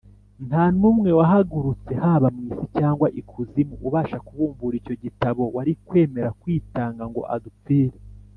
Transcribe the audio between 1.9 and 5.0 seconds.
haba mu isi cyangwa ikuzimu ubasha kubumbura icyo